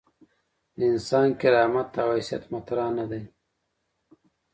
د 0.77 0.79
انسان 0.91 1.27
کرامت 1.41 1.89
او 2.01 2.09
حیثیت 2.17 2.43
مطرح 2.53 2.87
نه 2.97 3.05
دي. 3.11 3.21